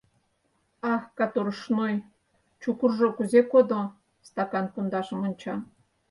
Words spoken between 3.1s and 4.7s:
кузе кодо?— стакан